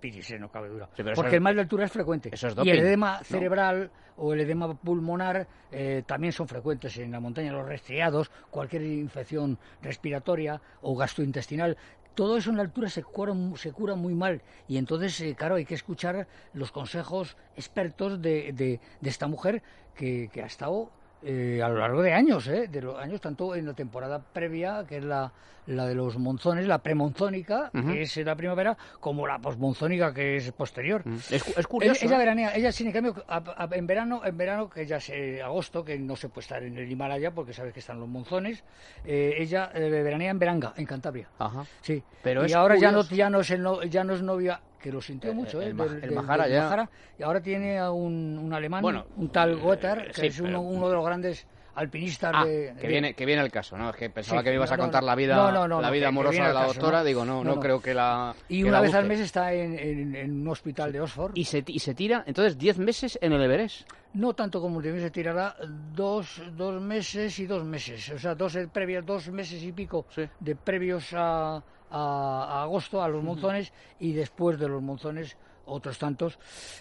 Piris, 0.00 0.30
eh, 0.30 0.38
no 0.38 0.50
cabe 0.50 0.68
duda. 0.68 0.86
Sí, 0.88 1.02
pero 1.02 1.12
eso 1.12 1.22
Porque 1.22 1.36
el 1.36 1.40
mal 1.40 1.54
de 1.54 1.62
altura 1.62 1.84
es 1.84 1.92
frecuente. 1.92 2.30
eso 2.32 2.48
es 2.48 2.54
y 2.64 2.70
el 2.70 2.78
edema 2.80 3.18
¿no? 3.18 3.24
cerebral 3.24 3.90
o 4.16 4.32
el 4.34 4.40
edema 4.40 4.72
pulmonar 4.74 5.46
eh, 5.70 6.02
también 6.06 6.32
son 6.32 6.48
frecuentes 6.48 6.96
en 6.98 7.10
la 7.12 7.20
montaña, 7.20 7.52
los 7.52 7.66
resfriados, 7.66 8.30
cualquier 8.50 8.82
infección 8.82 9.58
respiratoria 9.80 10.60
o 10.82 10.96
gastrointestinal. 10.96 11.76
Todo 12.14 12.36
eso 12.36 12.50
en 12.50 12.56
la 12.56 12.62
altura 12.62 12.90
se 12.90 13.02
cura, 13.02 13.32
se 13.56 13.72
cura 13.72 13.94
muy 13.94 14.14
mal 14.14 14.42
y 14.68 14.76
entonces, 14.76 15.18
eh, 15.22 15.34
claro, 15.34 15.54
hay 15.54 15.64
que 15.64 15.74
escuchar 15.74 16.26
los 16.52 16.70
consejos 16.70 17.36
expertos 17.56 18.20
de, 18.20 18.52
de- 18.52 18.80
de 19.00 19.10
esta 19.10 19.26
mujer 19.28 19.62
que, 19.94 20.28
que 20.30 20.42
ha 20.42 20.46
estado 20.46 20.90
eh, 21.24 21.60
a 21.62 21.68
lo 21.68 21.78
largo 21.78 22.02
de 22.02 22.12
años, 22.12 22.46
¿eh? 22.48 22.68
de 22.68 22.82
los 22.82 22.98
años, 22.98 23.20
tanto 23.20 23.54
en 23.54 23.66
la 23.66 23.74
temporada 23.74 24.20
previa, 24.20 24.84
que 24.88 24.98
es 24.98 25.04
la, 25.04 25.32
la 25.66 25.86
de 25.86 25.94
los 25.94 26.18
monzones, 26.18 26.66
la 26.66 26.78
premonzónica, 26.78 27.70
que 27.72 28.02
es 28.02 28.16
la 28.18 28.34
primavera, 28.34 28.76
como 28.98 29.26
la 29.26 29.38
posmonzónica, 29.38 30.12
que 30.12 30.36
es 30.36 30.50
posterior. 30.52 31.02
Mm. 31.04 31.16
Es, 31.30 31.66
curioso. 31.68 32.04
ella 32.04 32.16
¿eh? 32.16 32.18
veranea, 32.18 32.56
ella 32.56 32.72
sin 32.72 32.88
en 32.88 32.92
cambio, 32.92 33.14
a- 33.28 33.42
a- 33.56 33.68
en 33.72 33.86
verano, 33.86 34.22
en 34.24 34.36
verano 34.36 34.68
que 34.68 34.84
ya 34.86 34.96
es 34.96 35.08
eh, 35.10 35.40
agosto, 35.42 35.84
que 35.84 35.98
no 35.98 36.16
se 36.16 36.28
puede 36.28 36.42
estar 36.44 36.62
en 36.64 36.76
el 36.76 36.90
Himalaya 36.90 37.30
porque 37.30 37.52
sabes 37.52 37.72
que 37.72 37.80
están 37.80 38.00
los 38.00 38.08
monzones, 38.08 38.64
eh, 39.04 39.34
ella 39.38 39.70
eh, 39.74 39.88
veranea 39.88 40.30
en 40.32 40.38
Veranga, 40.40 40.72
en 40.76 40.86
Cantabria. 40.86 41.28
Ajá. 41.38 41.64
Sí. 41.82 42.02
Pero 42.22 42.44
y 42.46 42.52
ahora 42.52 42.76
ya 42.76 42.90
no, 42.90 43.02
ya 43.04 43.30
no 43.30 43.40
es 43.40 43.50
el 43.50 43.62
no- 43.62 43.82
ya 43.84 44.02
no 44.02 44.14
es 44.14 44.22
novia 44.22 44.60
que 44.82 44.90
lo 44.92 45.00
sintió 45.00 45.30
Eh, 45.30 45.34
mucho, 45.34 45.62
el 45.62 45.68
¿eh? 45.70 45.72
Del- 45.74 45.94
el 45.94 46.00
del 46.00 46.10
ya- 46.10 46.62
Majara, 46.62 46.90
y 47.18 47.22
ahora 47.22 47.40
tiene 47.40 47.78
a 47.78 47.90
un, 47.92 48.38
un 48.38 48.52
alemán, 48.52 48.82
Bueno, 48.82 49.06
un 49.16 49.28
tal 49.30 49.52
eh, 49.52 49.54
Goether, 49.54 50.10
que 50.12 50.20
sí, 50.20 50.26
es 50.26 50.40
uno, 50.40 50.48
pero- 50.48 50.60
uno 50.62 50.88
de 50.88 50.94
los 50.96 51.04
grandes 51.06 51.46
alpinistas 51.74 52.32
Ah, 52.34 52.44
de, 52.44 52.74
que 52.78 52.86
viene, 52.86 53.14
que 53.14 53.24
viene 53.24 53.40
el 53.40 53.50
caso, 53.50 53.78
¿no? 53.78 53.88
Es 53.90 53.96
que 53.96 54.10
pensaba 54.10 54.40
Sí, 54.40 54.44
que 54.44 54.50
me 54.50 54.56
ibas 54.56 54.70
a 54.72 54.76
no, 54.76 54.82
contar 54.82 55.02
no. 55.02 55.06
la 55.06 55.14
vida, 55.14 55.36
No, 55.66 55.80
la 55.80 55.90
vida 55.90 56.08
amorosa 56.08 56.48
de 56.48 56.52
la 56.52 56.60
caso, 56.66 56.74
doctora. 56.74 57.02
Digo, 57.02 57.24
no, 57.24 57.42
no, 57.42 57.58
creo 57.60 57.80
que 57.80 57.94
la. 57.94 58.34
y 58.48 58.58
que 58.58 58.64
una 58.68 58.72
la 58.72 58.80
vez 58.82 58.94
al 58.94 59.06
mes 59.06 59.20
está 59.20 59.54
en, 59.54 59.78
en- 59.78 60.14
en 60.14 60.40
un 60.42 60.48
hospital 60.48 60.92
de 60.92 61.00
Oxford. 61.00 61.32
Y 61.34 61.44
se, 61.44 61.62
y 61.66 61.78
se 61.78 61.94
tira, 61.94 62.24
entonces, 62.26 62.58
10 62.58 62.78
meses 62.78 63.18
en 63.22 63.32
el 63.32 63.42
Everest. 63.42 63.88
No 64.12 64.34
tanto 64.34 64.60
como 64.60 64.80
el 64.82 65.00
se 65.00 65.10
tirará 65.10 65.56
dos, 65.94 66.42
dos 66.54 66.78
meses 66.82 67.38
y 67.38 67.46
dos 67.46 67.64
meses. 67.64 68.10
O 68.10 68.18
sea, 68.18 68.34
dos, 68.34 68.54
eh, 68.56 68.68
previos, 68.70 69.06
dos 69.06 69.30
meses 69.30 69.62
y 69.62 69.72
pico 69.72 70.04
Sí. 70.10 70.28
de 70.40 70.54
previos 70.54 71.08
a, 71.14 71.62
a- 71.92 72.46
a 72.58 72.62
agosto, 72.62 73.02
a 73.02 73.08
los 73.08 73.22
monzones, 73.22 73.72
y 74.00 74.12
después 74.12 74.58
de 74.58 74.68
los 74.68 74.82
monzones 74.82 75.36
otros 75.66 75.98
tantos. 75.98 76.38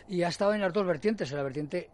Y 0.08 0.24
ha 0.24 0.30
estado 0.30 0.54
en 0.54 0.62
las 0.62 0.74
dos 0.74 0.86
vertientes, 0.88 1.30
en 1.31 1.38
la 1.38 1.44
vertiente 1.44 1.90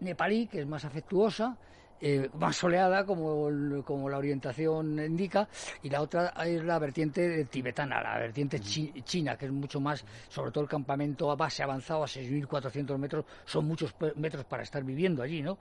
nepalí, 0.00 0.46
que 0.46 0.60
es 0.60 0.66
más 0.66 0.84
afectuosa, 0.84 1.56
eh, 2.00 2.30
más 2.34 2.56
soleada, 2.56 3.04
como, 3.04 3.48
el- 3.48 3.82
como 3.84 4.08
la 4.08 4.18
orientación 4.18 4.98
indica, 5.04 5.48
y 5.82 5.90
la 5.90 6.00
otra 6.02 6.32
es 6.44 6.62
la 6.64 6.78
vertiente 6.78 7.44
tibetana, 7.46 8.00
la 8.02 8.18
vertiente 8.18 8.60
chi- 8.60 8.92
china, 9.02 9.36
que 9.36 9.46
es 9.46 9.52
mucho 9.52 9.80
más, 9.80 10.04
sobre 10.28 10.50
todo 10.52 10.62
el 10.64 10.70
campamento 10.70 11.30
a 11.30 11.36
base 11.36 11.62
avanzado 11.62 12.04
a 12.04 12.06
6.400 12.08 12.98
metros, 12.98 13.24
son 13.44 13.66
muchos 13.66 13.94
metros 14.16 14.44
para 14.44 14.62
estar 14.62 14.84
viviendo 14.84 15.22
allí, 15.22 15.42
¿no? 15.42 15.58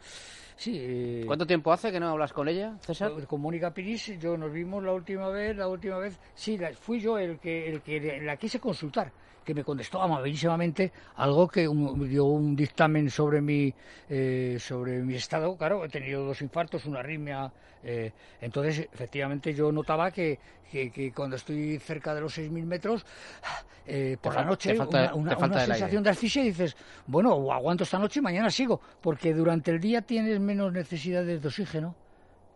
Sí. 0.55 0.73
eh, 0.79 1.23
¿Cuánto 1.25 1.45
tiempo 1.45 1.71
hace 1.71 1.91
que 1.91 1.99
no 1.99 2.07
hablas 2.09 2.33
con 2.33 2.47
ella, 2.47 2.77
César? 2.81 3.11
con 3.27 3.41
Mónica 3.41 3.73
Piris, 3.73 4.19
yo 4.19 4.37
nos 4.37 4.51
vimos 4.51 4.83
la 4.83 4.93
última 4.93 5.29
vez, 5.29 5.55
la 5.55 5.67
última 5.67 5.97
vez, 5.97 6.19
sí, 6.33 6.57
la- 6.57 6.73
fui 6.73 6.99
yo 6.99 7.17
el 7.17 7.39
que, 7.39 7.69
el 7.69 7.81
que 7.81 8.19
la 8.21 8.37
quise 8.37 8.59
consultar, 8.59 9.11
que 9.47 9.53
me 9.53 9.63
contestó 9.63 10.01
amabilísimamente 10.01 10.91
algo 11.15 11.47
que 11.47 11.69
un- 11.69 12.07
dio 12.09 12.25
un 12.25 12.53
dictamen 12.53 13.09
sobre 13.09 13.39
mi, 13.39 13.73
eh, 14.09 14.57
sobre 14.59 14.99
mi 15.01 15.15
estado, 15.15 15.55
claro, 15.55 15.85
he 15.85 15.89
tenido 15.89 16.25
dos 16.25 16.41
infartos, 16.41 16.85
una 16.85 16.99
arritmia, 16.99 17.49
eh, 17.81 18.11
entonces 18.41 18.89
efectivamente 18.91 19.53
yo 19.53 19.71
notaba 19.71 20.11
que, 20.11 20.37
que, 20.69 20.91
que 20.91 21.13
cuando 21.13 21.37
estoy 21.37 21.79
cerca 21.79 22.13
de 22.13 22.19
los 22.19 22.33
6.000 22.33 22.65
metros, 22.65 23.05
eh, 23.85 24.17
por 24.19 24.33
Te 24.33 24.39
la 24.39 24.45
noche, 24.45 24.75
falta- 24.75 25.13
una, 25.15 25.37
una- 25.37 25.37
aire. 25.61 25.75
sensación 25.75 26.03
de 26.03 26.09
asfixia 26.09 26.41
y 26.43 26.47
dices, 26.47 26.75
bueno, 27.05 27.49
aguanto 27.49 27.85
esta 27.85 27.97
noche 27.99 28.19
y 28.19 28.23
mañana 28.23 28.51
sigo, 28.51 28.81
porque 28.99 29.33
durante 29.33 29.71
el 29.71 29.79
día 29.79 30.01
tienes 30.01 30.41
menos 30.41 30.73
necesidades 30.73 31.41
de 31.41 31.47
oxígeno 31.47 31.95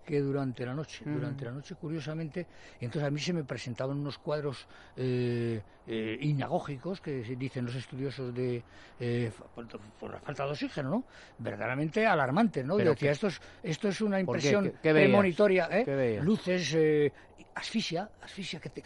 que 0.03 0.19
durante 0.21 0.65
la 0.65 0.74
noche. 0.74 1.06
Mm. 1.06 1.13
Durante 1.13 1.45
la 1.45 1.51
noche, 1.51 1.75
curiosamente, 1.75 2.48
entonces 2.80 3.07
a 3.07 3.12
mí 3.12 3.19
se 3.19 3.33
me 3.33 3.44
presentaban 3.44 3.98
unos 3.98 4.18
cuadros 4.18 4.67
eh, 4.96 5.62
eh, 5.86 6.17
inagógicos, 6.22 7.01
que 7.01 7.24
se 7.24 7.36
dicen 7.36 7.65
los 7.65 7.75
estudiosos 7.75 8.34
de 8.34 8.63
eh, 9.00 9.31
por, 9.53 9.67
por 10.00 10.12
la 10.12 10.20
falta 10.20 10.46
de 10.46 10.51
oxígeno, 10.51 10.89
¿no? 10.89 11.05
Verdaderamente 11.38 12.05
alarmante, 12.05 12.63
¿no? 12.63 12.74
Yo 12.74 12.77
Pero 12.77 12.91
decía, 12.91 13.10
qué- 13.10 13.13
esto 13.13 13.27
es, 13.27 13.39
esto 13.63 13.88
es 13.88 14.01
una 14.01 14.20
impresión 14.20 14.65
premonitoria, 15.05 15.67
¿eh? 15.72 15.84
Luces, 16.24 16.74
eh, 16.75 17.12
asfixia, 17.55 18.10
asfixia 18.22 18.60
que 18.60 18.70
te, 18.70 18.84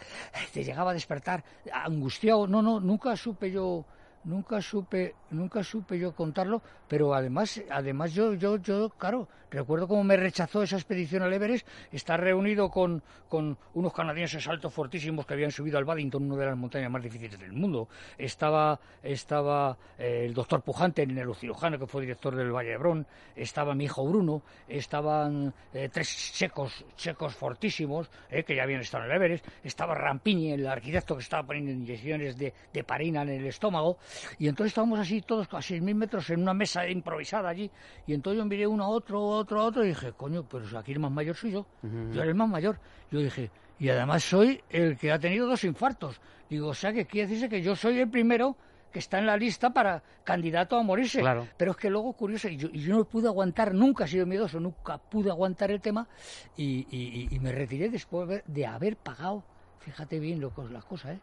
te 0.52 0.64
llegaba 0.64 0.90
a 0.90 0.94
despertar, 0.94 1.44
angustiado. 1.72 2.46
No, 2.46 2.62
no, 2.62 2.80
nunca 2.80 3.16
supe 3.16 3.50
yo 3.50 3.86
nunca 4.26 4.60
supe 4.60 5.14
nunca 5.30 5.62
supe 5.62 5.98
yo 5.98 6.14
contarlo 6.14 6.60
pero 6.88 7.14
además 7.14 7.62
además 7.70 8.12
yo 8.12 8.34
yo 8.34 8.58
yo 8.58 8.90
claro 8.90 9.28
recuerdo 9.50 9.88
cómo 9.88 10.04
me 10.04 10.16
rechazó 10.16 10.62
esa 10.62 10.76
expedición 10.76 11.22
al 11.22 11.32
Everest 11.32 11.66
estar 11.92 12.20
reunido 12.20 12.70
con, 12.70 13.02
con 13.28 13.56
unos 13.74 13.92
canadienses 13.92 14.46
altos 14.48 14.72
fortísimos 14.72 15.26
que 15.26 15.34
habían 15.34 15.50
subido 15.50 15.78
al 15.78 15.84
Baddington 15.84 16.30
una 16.30 16.36
de 16.36 16.46
las 16.46 16.56
montañas 16.56 16.90
más 16.90 17.02
difíciles 17.02 17.38
del 17.38 17.52
mundo. 17.52 17.88
Estaba 18.18 18.78
estaba 19.02 19.76
eh, 19.98 20.24
el 20.26 20.34
doctor 20.34 20.62
Pujante 20.62 21.02
el 21.02 21.14
neurocirujano 21.14 21.78
que 21.78 21.86
fue 21.86 22.02
director 22.02 22.34
del 22.34 22.52
Valle 22.52 22.70
de 22.70 22.74
Hebrón. 22.74 23.06
Estaba 23.34 23.74
mi 23.74 23.84
hijo 23.84 24.04
Bruno. 24.06 24.42
Estaban 24.68 25.54
eh, 25.72 25.88
tres 25.92 26.32
checos 26.34 26.84
checos 26.96 27.34
fortísimos 27.34 28.10
eh, 28.28 28.44
que 28.44 28.56
ya 28.56 28.64
habían 28.64 28.80
estado 28.80 29.04
en 29.04 29.10
el 29.10 29.16
Everest. 29.16 29.46
Estaba 29.62 29.94
Rampini 29.94 30.52
el 30.52 30.66
arquitecto 30.66 31.16
que 31.16 31.22
estaba 31.22 31.46
poniendo 31.46 31.70
inyecciones 31.70 32.36
de, 32.36 32.52
de 32.72 32.84
parina 32.84 33.22
en 33.22 33.30
el 33.30 33.46
estómago 33.46 33.98
y 34.38 34.48
entonces 34.48 34.70
estábamos 34.72 34.98
así 34.98 35.20
todos 35.22 35.46
a 35.52 35.58
6.000 35.58 35.94
metros 35.94 36.28
en 36.30 36.42
una 36.42 36.54
mesa 36.54 36.88
improvisada 36.88 37.48
allí. 37.48 37.70
Y 38.06 38.14
entonces 38.14 38.38
yo 38.38 38.44
miré 38.44 38.66
uno 38.66 38.84
a 38.84 38.88
otro, 38.88 39.22
otro, 39.22 39.60
a 39.60 39.64
otro 39.64 39.84
y 39.84 39.88
dije, 39.88 40.12
coño, 40.12 40.42
pues 40.44 40.72
aquí 40.74 40.92
el 40.92 40.98
más 41.00 41.10
mayor 41.12 41.36
soy 41.36 41.52
yo. 41.52 41.66
Yo 41.82 42.20
era 42.22 42.30
el 42.30 42.34
más 42.34 42.48
mayor. 42.48 42.78
Yo 43.10 43.18
dije, 43.20 43.50
y 43.78 43.88
además 43.88 44.22
soy 44.24 44.62
el 44.70 44.96
que 44.96 45.12
ha 45.12 45.18
tenido 45.18 45.46
dos 45.46 45.64
infartos. 45.64 46.20
Digo, 46.48 46.68
o 46.68 46.74
sea, 46.74 46.92
que 46.92 47.06
quiere 47.06 47.28
decirse 47.28 47.48
que 47.48 47.60
yo 47.62 47.74
soy 47.76 47.98
el 48.00 48.08
primero 48.08 48.56
que 48.92 49.00
está 49.00 49.18
en 49.18 49.26
la 49.26 49.36
lista 49.36 49.70
para 49.74 50.02
candidato 50.24 50.78
a 50.78 50.82
morirse. 50.82 51.20
Claro. 51.20 51.46
Pero 51.58 51.72
es 51.72 51.76
que 51.76 51.90
luego, 51.90 52.12
curioso, 52.14 52.48
y 52.48 52.56
yo, 52.56 52.68
y 52.72 52.78
yo 52.80 52.96
no 52.96 53.04
pude 53.04 53.26
aguantar, 53.26 53.74
nunca 53.74 54.04
he 54.04 54.08
sido 54.08 54.24
miedoso, 54.24 54.58
nunca 54.58 54.96
pude 54.96 55.28
aguantar 55.28 55.70
el 55.70 55.80
tema 55.82 56.08
y, 56.56 56.86
y- 56.90 57.28
y- 57.30 57.38
me 57.40 57.52
retiré 57.52 57.90
después 57.90 58.42
de 58.46 58.66
haber- 58.66 58.96
pagado, 58.96 59.44
fíjate 59.80 60.18
bien 60.18 60.40
lo 60.40 60.50
las 60.70 60.84
cosas, 60.86 61.16
¿eh? 61.16 61.20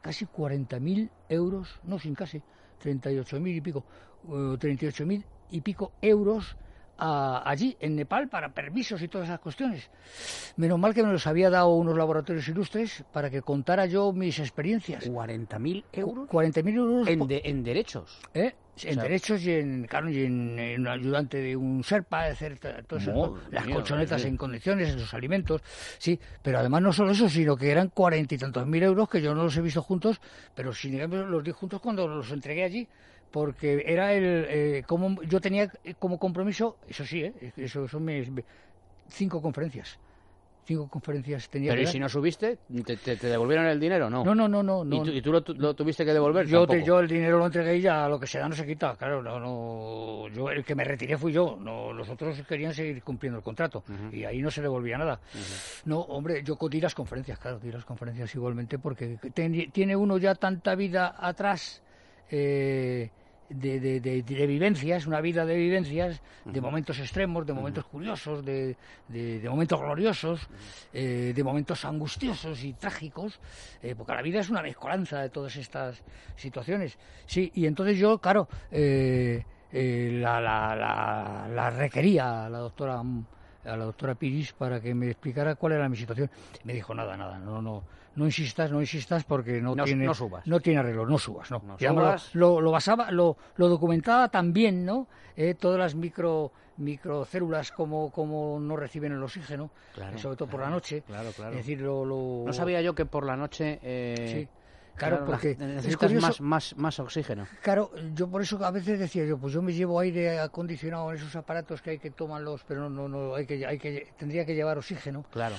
Casi 0.00 0.26
40.000 0.26 1.10
euros, 1.28 1.80
no 1.84 1.98
sin 1.98 2.14
casi, 2.14 2.42
38.000 2.82 3.56
y 3.56 3.60
pico, 3.60 3.84
eh, 4.28 4.56
38.000 4.58 5.24
y 5.50 5.60
pico 5.60 5.92
euros 6.00 6.56
a- 7.00 7.42
allí, 7.44 7.76
en 7.80 7.96
Nepal, 7.96 8.28
para 8.28 8.52
permisos 8.52 9.00
y 9.02 9.08
todas 9.08 9.28
esas 9.28 9.40
cuestiones. 9.40 9.90
Menos 10.56 10.78
mal 10.78 10.94
que 10.94 11.02
me 11.02 11.12
los 11.12 11.26
había 11.26 11.50
dado 11.50 11.70
unos 11.74 11.96
laboratorios 11.96 12.46
ilustres 12.48 13.04
para 13.12 13.30
que 13.30 13.42
contara 13.42 13.86
yo 13.86 14.12
mis 14.12 14.38
experiencias. 14.38 15.04
40.000 15.08 15.84
euros 15.92 16.28
40.000 16.28 16.74
euros 16.76 17.08
en, 17.08 17.18
po- 17.20 17.26
de- 17.26 17.42
en 17.44 17.62
derechos. 17.64 18.20
¿eh? 18.34 18.54
en 18.82 18.94
sea- 18.94 19.02
derechos 19.02 19.42
y 19.44 19.50
en, 19.52 19.84
claro, 19.86 20.08
y 20.08 20.24
en, 20.24 20.58
en 20.58 20.80
un 20.80 20.88
ayudante 20.88 21.36
de 21.36 21.54
un 21.54 21.84
serpa, 21.84 22.32
t- 22.32 22.48
todo 22.86 22.98
eso, 22.98 23.12
Madre 23.12 23.48
las 23.50 23.66
mía, 23.66 23.74
colchonetas 23.74 24.24
en 24.24 24.36
condiciones, 24.38 24.94
los 24.96 25.12
alimentos, 25.12 25.60
sí, 25.98 26.18
pero 26.42 26.60
además 26.60 26.80
no 26.80 26.90
solo 26.90 27.10
eso, 27.10 27.28
sino 27.28 27.56
que 27.58 27.70
eran 27.70 27.88
cuarenta 27.88 28.34
y 28.34 28.38
tantos 28.38 28.66
mil 28.66 28.82
euros 28.82 29.06
que 29.10 29.20
yo 29.20 29.34
no 29.34 29.42
los 29.44 29.56
he 29.58 29.60
visto 29.60 29.82
juntos, 29.82 30.18
pero 30.54 30.72
sin 30.72 30.98
embargo 30.98 31.26
los 31.26 31.44
di 31.44 31.50
juntos 31.50 31.78
cuando 31.82 32.08
los 32.08 32.30
entregué 32.30 32.64
allí, 32.64 32.88
porque 33.30 33.84
era 33.86 34.12
el, 34.12 34.46
eh, 34.48 34.82
como 34.86 35.22
yo 35.22 35.40
tenía 35.40 35.70
como 35.98 36.18
compromiso, 36.18 36.78
eso 36.88 37.04
sí, 37.04 37.22
¿eh? 37.24 37.52
eso 37.56 37.86
son 37.88 38.04
mis 38.04 38.28
cinco 39.08 39.40
conferencias, 39.40 39.98
cinco 40.64 40.88
conferencias 40.88 41.48
tenía 41.48 41.70
Pero 41.70 41.78
que 41.78 41.82
¿y 41.82 41.84
dar. 41.86 41.92
si 41.92 41.98
no 42.00 42.08
subiste? 42.08 42.58
¿Te, 42.84 42.96
te- 42.96 43.16
te 43.16 43.26
devolvieron 43.28 43.66
el 43.66 43.78
dinero? 43.78 44.10
No. 44.10 44.24
no, 44.24 44.34
no, 44.34 44.48
no, 44.48 44.62
no, 44.62 44.84
no. 44.84 44.96
¿Y 44.96 45.00
tú, 45.02 45.10
y 45.12 45.22
tú 45.22 45.32
lo, 45.32 45.42
tu- 45.42 45.54
lo 45.54 45.74
tuviste 45.74 46.04
que 46.04 46.12
devolver? 46.12 46.46
Yo, 46.46 46.66
te- 46.66 46.82
yo 46.82 46.98
el 47.00 47.06
dinero 47.08 47.38
lo 47.38 47.46
entregué 47.46 47.76
y 47.76 47.80
ya 47.82 48.08
lo 48.08 48.18
que 48.18 48.26
se 48.26 48.38
da 48.38 48.48
no 48.48 48.54
se 48.56 48.66
quita, 48.66 48.96
claro, 48.96 49.22
no, 49.22 49.38
no, 49.38 50.28
yo 50.34 50.50
el 50.50 50.64
que 50.64 50.74
me 50.74 50.84
retiré 50.84 51.16
fui 51.16 51.32
yo, 51.32 51.56
no, 51.60 51.92
los 51.92 52.08
otros 52.08 52.40
querían 52.42 52.74
seguir 52.74 53.02
cumpliendo 53.02 53.38
el 53.38 53.44
contrato 53.44 53.84
y 54.12 54.24
ahí 54.24 54.42
no 54.42 54.50
se 54.50 54.60
devolvía 54.62 54.98
nada. 54.98 55.20
No, 55.84 56.00
hombre, 56.00 56.42
yo 56.42 56.58
di 56.68 56.80
las 56.80 56.94
conferencias, 56.94 57.38
claro, 57.38 57.58
di 57.60 57.70
las 57.70 57.84
conferencias 57.84 58.34
igualmente 58.34 58.78
porque 58.78 59.18
ten- 59.32 59.70
tiene 59.70 59.94
uno 59.96 60.18
ya 60.18 60.34
tanta 60.34 60.74
vida 60.74 61.14
atrás 61.16 61.82
eh, 62.32 63.10
de, 63.50 63.80
de, 63.80 64.00
de- 64.00 64.22
de 64.22 64.46
vivencias, 64.46 65.06
una 65.06 65.20
vida 65.20 65.44
de 65.44 65.56
vivencias, 65.56 66.22
de 66.44 66.60
momentos 66.60 66.98
extremos, 67.00 67.44
de 67.46 67.52
momentos 67.52 67.84
curiosos, 67.84 68.44
de, 68.44 68.76
de- 69.08 69.40
de 69.40 69.48
momentos 69.50 69.80
gloriosos, 69.80 70.40
eh, 70.92 71.32
de 71.34 71.44
momentos 71.44 71.84
angustiosos 71.84 72.62
y 72.62 72.72
trágicos, 72.74 73.40
eh, 73.82 73.94
porque 73.96 74.14
la 74.14 74.22
vida 74.22 74.40
es 74.40 74.50
una 74.50 74.62
mezcolanza 74.62 75.20
de 75.20 75.30
todas 75.30 75.56
estas 75.56 76.02
situaciones. 76.36 76.96
Sí, 77.26 77.50
y 77.54 77.66
entonces 77.66 77.98
yo, 77.98 78.18
claro, 78.18 78.48
eh, 78.70 79.44
eh, 79.72 80.18
la, 80.22 80.40
la, 80.40 80.76
la, 80.76 81.48
la 81.52 81.70
requería 81.70 82.48
la 82.48 82.58
doctora 82.58 83.02
a 83.64 83.76
la 83.76 83.84
doctora 83.84 84.14
Piris 84.14 84.52
para 84.52 84.80
que 84.80 84.94
me 84.94 85.06
explicara 85.10 85.54
cuál 85.54 85.72
era 85.74 85.88
mi 85.88 85.96
situación. 85.96 86.30
Me 86.64 86.72
dijo 86.72 86.94
nada, 86.94 87.16
nada, 87.16 87.38
no, 87.38 87.60
no, 87.60 87.82
no 88.16 88.24
insistas, 88.24 88.70
no 88.70 88.80
insistas 88.80 89.24
porque 89.24 89.60
no, 89.60 89.74
No- 89.74 89.84
tiene, 89.84 90.04
no 90.06 90.14
subas. 90.14 90.46
no 90.46 90.60
tiene 90.60 90.80
arreglo, 90.80 91.06
no 91.06 91.18
subas, 91.18 91.50
no. 91.50 91.62
No 91.66 91.78
subas. 91.78 92.34
Lo, 92.34 92.60
lo 92.60 92.70
basaba, 92.70 93.10
lo, 93.10 93.36
lo 93.56 93.68
documentaba 93.68 94.28
también, 94.28 94.84
¿no? 94.86 95.06
Eh, 95.36 95.54
todas 95.54 95.78
las 95.78 95.94
micro 95.94 96.52
microcélulas 96.76 97.72
como, 97.72 98.10
como 98.10 98.58
no 98.58 98.74
reciben 98.76 99.12
el 99.12 99.22
oxígeno, 99.22 99.70
Claro, 99.94 100.16
sobre 100.18 100.36
todo 100.36 100.48
por 100.48 100.60
la 100.60 100.70
noche. 100.70 101.02
claro, 101.06 101.30
claro. 101.36 101.50
Es 101.52 101.58
decir, 101.58 101.80
lo, 101.82 102.04
lo- 102.06 102.44
No 102.46 102.52
sabía 102.54 102.80
yo 102.80 102.94
que 102.94 103.04
por 103.06 103.24
la 103.26 103.36
noche... 103.36 103.78
eh, 103.82 104.46
Sí. 104.48 104.48
Claro, 105.00 105.20
la- 105.20 105.26
porque 105.26 105.50
es 105.52 105.58
necesitas 105.58 105.96
curioso- 106.10 106.26
más, 106.28 106.40
más, 106.40 106.76
más 106.76 107.00
oxígeno. 107.00 107.46
Claro, 107.62 107.90
yo 108.14 108.28
por 108.28 108.42
eso 108.42 108.62
a 108.64 108.70
veces 108.70 108.98
decía 108.98 109.24
yo, 109.26 109.38
pues 109.38 109.52
yo 109.52 109.62
me 109.62 109.72
llevo 109.72 109.98
aire 110.00 110.38
acondicionado 110.38 111.10
en 111.10 111.16
esos 111.16 111.34
aparatos 111.34 111.82
que 111.82 111.90
hay 111.90 111.98
que 111.98 112.10
tomarlos, 112.10 112.62
pero 112.68 112.88
no, 112.90 113.08
no, 113.08 113.34
hay 113.34 113.46
que, 113.46 113.64
hay 113.66 113.78
que, 113.78 114.08
tendría 114.18 114.44
que 114.44 114.54
llevar 114.54 114.78
oxígeno. 114.78 115.24
Claro. 115.32 115.56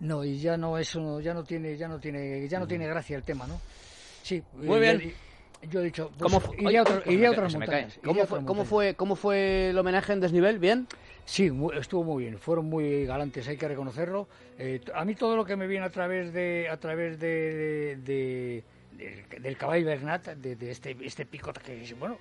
No, 0.00 0.24
y 0.24 0.38
ya 0.38 0.56
no 0.56 0.78
eso, 0.78 1.00
no- 1.00 1.20
ya 1.20 1.34
no 1.34 1.44
tiene, 1.44 1.76
ya 1.76 1.88
no 1.88 1.98
tiene, 1.98 2.48
ya 2.48 2.58
no 2.58 2.66
tiene 2.66 2.86
gracia 2.86 3.16
el 3.16 3.22
tema, 3.22 3.46
¿no? 3.46 3.60
Sí. 4.22 4.42
Muy 4.54 4.80
bien. 4.80 5.02
y- 5.02 5.12
yo 5.70 5.80
he 5.80 5.84
dicho, 5.84 6.10
pues, 6.18 6.22
¿Cómo 6.30 6.40
fue? 6.40 6.56
iré 6.58 6.68
Ay, 6.68 6.76
a, 6.76 6.82
otro- 6.82 7.02
ay, 7.06 7.14
iré 7.14 7.26
a 7.26 7.30
se 7.30 7.30
me- 7.30 7.36
otras 7.38 7.54
montañas. 7.56 7.98
¿Cómo 8.04 8.14
fue, 8.14 8.22
otras 8.38 8.44
cómo, 8.46 8.64
fue, 8.66 8.94
¿Cómo 8.96 9.16
fue 9.16 9.70
el 9.70 9.78
homenaje 9.78 10.12
en 10.12 10.20
desnivel? 10.20 10.58
¿Bien? 10.58 10.86
Sí, 11.24 11.50
mu- 11.50 11.70
estuvo 11.72 12.04
muy 12.04 12.24
bien, 12.24 12.38
fueron 12.38 12.66
muy 12.66 13.06
galantes, 13.06 13.48
hay 13.48 13.56
que 13.56 13.66
reconocerlo. 13.66 14.28
Eh, 14.58 14.82
a 14.94 15.06
mí 15.06 15.14
todo 15.14 15.36
lo 15.36 15.44
que 15.46 15.56
me 15.56 15.66
viene 15.66 15.86
a 15.86 15.90
través 15.90 16.34
de, 16.34 16.68
a 16.68 16.76
través 16.76 17.18
de, 17.18 17.26
de- 17.28 17.96
de- 17.96 18.64
del, 18.96 19.42
del 19.42 19.56
caballo 19.56 19.86
Bernat, 19.86 20.28
de, 20.28 20.70
este, 20.70 20.96
este 21.02 21.26
picot 21.26 21.58
que 21.58 21.94
bueno, 21.98 22.18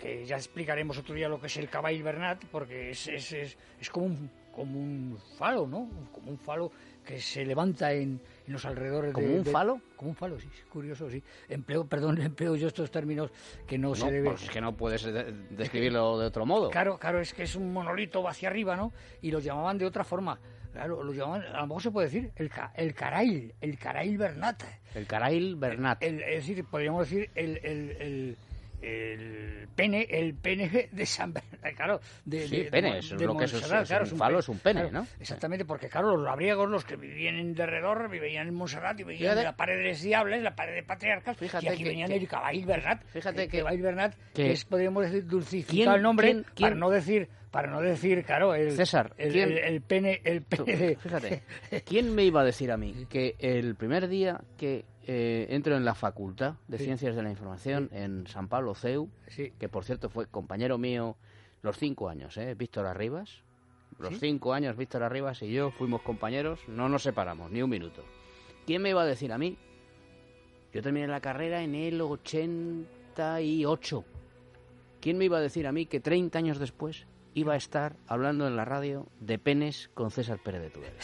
que 0.00 0.24
ya 0.24 0.36
explicaremos 0.36 0.98
otro 0.98 1.14
día 1.14 1.28
lo 1.28 1.40
que 1.40 1.46
es 1.46 1.56
el 1.56 1.68
caballo 1.68 2.04
Bernat, 2.04 2.44
porque 2.46 2.90
es, 2.90 3.06
es, 3.08 3.32
es, 3.32 3.58
es 3.80 3.90
como 3.90 4.06
un 4.06 4.30
como 4.52 4.78
un 4.78 5.18
falo, 5.38 5.66
¿no? 5.66 5.88
Como 6.12 6.30
un 6.30 6.38
falo 6.38 6.72
que 7.04 7.20
se 7.20 7.44
levanta 7.44 7.92
en, 7.92 8.20
en 8.46 8.52
los 8.52 8.64
alrededores 8.64 9.12
¿Como 9.12 9.26
de- 9.26 9.38
un 9.38 9.44
de- 9.44 9.50
falo? 9.50 9.80
Como 9.96 10.10
un 10.10 10.16
falo, 10.16 10.38
sí, 10.38 10.48
es 10.54 10.64
curioso, 10.66 11.10
sí. 11.10 11.22
Empleo, 11.48 11.86
perdón, 11.86 12.18
empleo 12.22 12.56
yo 12.56 12.68
estos 12.68 12.90
términos 12.90 13.30
que 13.66 13.78
no, 13.78 13.94
se 13.94 14.04
No, 14.06 14.10
debe... 14.10 14.30
pues 14.30 14.42
es 14.44 14.50
que 14.50 14.60
no 14.60 14.76
puedes 14.76 15.02
de- 15.02 15.32
describirlo 15.50 16.18
de 16.18 16.26
otro 16.26 16.46
modo. 16.46 16.70
Claro, 16.70 16.98
claro, 16.98 17.20
es 17.20 17.32
que 17.34 17.42
es 17.44 17.54
un 17.56 17.72
monolito 17.72 18.26
hacia 18.28 18.48
arriba, 18.48 18.76
¿no? 18.76 18.92
Y 19.22 19.30
lo 19.30 19.40
llamaban 19.40 19.78
de 19.78 19.86
otra 19.86 20.04
forma. 20.04 20.38
Claro, 20.72 21.02
lo 21.02 21.12
llamaban, 21.12 21.42
a 21.52 21.60
lo 21.62 21.66
mejor 21.66 21.82
se 21.82 21.90
puede 21.90 22.06
decir, 22.08 22.30
el, 22.36 22.48
ca- 22.48 22.72
el 22.76 22.94
carail, 22.94 23.52
el 23.60 23.76
carail 23.76 24.16
Bernat. 24.16 24.62
El 24.94 25.06
Carail 25.06 25.56
Bernat. 25.56 26.02
El- 26.02 26.20
es 26.22 26.46
decir, 26.46 26.64
podríamos 26.64 27.08
decir 27.08 27.28
el, 27.34 27.56
el, 27.64 28.36
el, 28.82 29.68
pene, 29.74 30.06
el 30.10 30.34
pene 30.34 30.88
de 30.90 31.06
San 31.06 31.32
Bernat, 31.32 31.74
claro. 31.76 32.00
De, 32.24 32.46
Sí, 32.48 32.62
de- 32.64 32.70
pene, 32.70 32.92
de- 32.92 32.98
eso 32.98 33.14
es 33.14 33.20
de 33.20 33.26
lo 33.26 33.36
que 33.36 33.44
es, 33.44 33.52
es 33.54 34.12
un 34.12 34.18
falo, 34.18 34.36
pe- 34.36 34.40
es 34.40 34.48
un 34.48 34.58
pene, 34.58 34.80
claro, 34.82 35.00
¿no? 35.00 35.06
Exactamente, 35.20 35.64
porque 35.64 35.88
claro, 35.88 36.16
los 36.16 36.24
labriegos, 36.24 36.68
los 36.68 36.84
que 36.84 36.96
vivían 36.96 37.36
en 37.36 37.54
derredor, 37.54 38.08
vivían 38.10 38.48
en 38.48 38.54
Montserrat 38.54 38.98
y 39.00 39.04
vivían 39.04 39.38
en 39.38 39.44
la 39.44 39.56
pared 39.56 39.76
de 39.76 39.84
les 39.84 40.02
diables, 40.02 40.42
la 40.42 40.54
pared 40.54 40.74
de 40.74 40.82
patriarcas, 40.82 41.36
Fíjate 41.36 41.66
y 41.66 41.68
aquí 41.68 41.82
que- 41.82 41.88
venían 41.88 42.08
que- 42.08 42.16
el 42.16 42.28
caballo 42.28 42.66
Bernat. 42.66 43.04
Fíjate 43.06 43.48
que- 43.48 43.58
caballo 43.58 43.82
Bernat, 43.82 44.14
que- 44.34 44.52
es, 44.52 44.64
podríamos 44.64 45.04
decir, 45.04 45.26
dulcificar 45.26 45.74
¿Quién- 45.74 45.92
el 45.94 46.02
nombre, 46.02 46.26
quién- 46.28 46.44
quién- 46.54 46.68
para 46.70 46.74
no 46.76 46.90
decir, 46.90 47.28
para 47.50 47.68
no 47.68 47.80
decir, 47.80 48.24
claro, 48.24 48.54
el, 48.54 48.70
César, 48.72 49.12
el, 49.18 49.32
¿quién- 49.32 49.50
el- 49.50 49.58
el 49.58 49.80
pene, 49.82 50.20
el 50.24 50.44
Tú, 50.44 50.64
pene 50.64 50.78
de... 50.78 50.96
Fíjate, 50.96 51.42
¿quién 51.84 52.14
me 52.14 52.22
iba 52.24 52.42
a 52.42 52.44
decir 52.44 52.70
a 52.70 52.76
mí 52.76 53.06
que 53.08 53.34
el 53.40 53.74
primer 53.74 54.06
día 54.08 54.40
que 54.56 54.84
eh, 55.06 55.46
entro 55.50 55.76
en 55.76 55.84
la 55.84 55.94
Facultad 55.94 56.54
de 56.68 56.78
Sí. 56.78 56.84
Ciencias 56.84 57.14
de 57.16 57.22
la 57.22 57.30
Información 57.30 57.88
en 57.92 58.26
San 58.26 58.48
Pablo 58.48 58.74
CEU, 58.74 59.08
Sí. 59.28 59.52
que 59.58 59.68
por 59.68 59.84
cierto 59.84 60.08
fue 60.10 60.26
compañero 60.26 60.78
mío 60.78 61.16
los 61.62 61.76
cinco 61.78 62.08
años, 62.08 62.36
¿eh? 62.36 62.54
Víctor 62.54 62.86
Arribas, 62.86 63.42
los 63.98 64.14
¿Sí? 64.14 64.20
cinco 64.20 64.52
años 64.54 64.76
Víctor 64.76 65.02
Arribas 65.02 65.42
y 65.42 65.52
yo 65.52 65.70
fuimos 65.72 66.02
compañeros, 66.02 66.60
no 66.68 66.88
nos 66.88 67.02
separamos 67.02 67.50
ni 67.50 67.62
un 67.62 67.70
minuto. 67.70 68.04
¿Quién 68.66 68.82
me 68.82 68.90
iba 68.90 69.02
a 69.02 69.06
decir 69.06 69.32
a 69.32 69.38
mí? 69.38 69.58
Yo 70.72 70.82
terminé 70.82 71.08
la 71.08 71.20
carrera 71.20 71.62
en 71.62 71.74
el 71.74 72.00
88. 72.00 74.04
¿Quién 75.00 75.18
me 75.18 75.24
iba 75.24 75.38
a 75.38 75.40
decir 75.40 75.66
a 75.66 75.72
mí 75.72 75.86
que 75.86 76.00
30 76.00 76.38
años 76.38 76.58
después 76.58 77.06
iba 77.34 77.54
a 77.54 77.56
estar 77.56 77.96
hablando 78.06 78.46
en 78.46 78.56
la 78.56 78.64
radio 78.64 79.06
de 79.20 79.38
penes 79.38 79.90
con 79.94 80.10
César 80.10 80.38
Pérez 80.42 80.62
de 80.62 80.70
Tudela? 80.70 80.94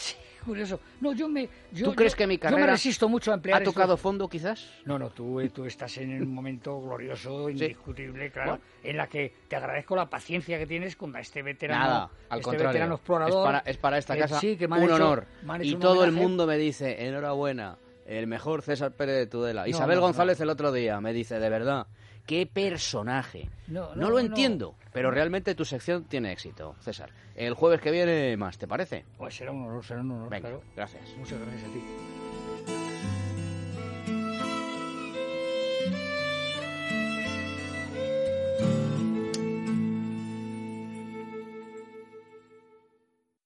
Curioso. 0.47 0.79
No, 1.01 1.11
yo 1.13 1.27
me... 1.27 1.47
Yo, 1.71 1.85
¿Tú 1.89 1.95
crees 1.95 2.13
yo- 2.13 2.17
que 2.17 2.27
mi 2.27 2.35
Yo 2.35 2.39
carrera 2.41 2.65
me 2.65 2.71
resisto 2.71 3.09
mucho 3.09 3.31
a 3.31 3.35
emplear 3.35 3.61
¿Ha 3.61 3.65
tocado 3.65 3.97
fondo 3.97 4.27
quizás? 4.29 4.65
No, 4.85 4.97
no, 4.97 5.09
tú, 5.09 5.39
eh, 5.41 5.49
tú 5.49 5.65
estás 5.65 5.97
en 5.97 6.21
un 6.21 6.33
momento 6.33 6.81
glorioso, 6.81 7.49
indiscutible, 7.49 8.31
claro, 8.31 8.51
Bueno. 8.51 8.63
en 8.83 8.97
la 8.97 9.07
que 9.07 9.33
te 9.47 9.55
agradezco 9.57 9.95
la 9.95 10.09
paciencia 10.09 10.57
que 10.57 10.65
tienes 10.65 10.95
con 10.95 11.15
este 11.17 11.41
veterano, 11.43 11.83
Nada, 11.83 12.09
al 12.29 12.39
este 12.39 12.43
contrario. 12.43 12.67
veterano 12.69 12.93
Es 12.95 12.99
explorador. 12.99 13.45
para, 13.45 13.59
es 13.59 13.77
para 13.77 13.97
esta 13.97 14.13
que 14.15 14.21
casa 14.21 14.39
sí, 14.39 14.55
que 14.57 14.67
me 14.67 14.77
han 14.77 14.83
un 14.83 14.87
hecho- 14.89 14.95
honor. 14.95 15.25
me 15.43 15.53
han 15.53 15.61
hecho 15.61 15.69
Y 15.69 15.73
un 15.75 15.79
todo 15.81 16.03
el 16.05 16.11
mundo 16.13 16.47
me 16.47 16.57
dice, 16.57 17.05
enhorabuena, 17.05 17.77
el 18.05 18.25
mejor 18.27 18.61
César 18.61 18.93
Pérez 18.93 19.15
de 19.17 19.27
Tudela. 19.27 19.63
No, 19.63 19.67
Isabel 19.67 19.97
no, 19.97 20.01
González 20.03 20.39
no. 20.39 20.43
el 20.43 20.49
otro 20.49 20.71
día 20.71 21.01
me 21.01 21.11
dice, 21.11 21.39
de 21.39 21.49
verdad, 21.49 21.87
qué 22.27 22.45
personaje. 22.45 23.49
No, 23.67 23.89
No, 23.89 23.95
no, 23.95 24.09
lo 24.09 24.15
no. 24.15 24.19
entiendo, 24.19 24.75
pero 24.93 25.09
realmente 25.09 25.55
tu 25.55 25.65
sección 25.65 26.03
tiene 26.03 26.31
éxito, 26.31 26.75
César. 26.81 27.09
El 27.35 27.53
jueves 27.55 27.81
que 27.81 27.89
viene 27.91 28.37
más, 28.37 28.57
¿te 28.59 28.67
parece? 28.67 29.05
Pues 29.17 29.35
será 29.35 29.51
un 29.51 29.63
honor, 29.67 29.83
será 29.83 30.01
un 30.01 30.11
honor, 30.11 30.29
Venga, 30.29 30.49
claro. 30.49 30.63
gracias. 30.75 31.03
Muchas 31.17 31.39
gracias 31.39 31.63
a 31.63 31.73
ti. 31.73 32.16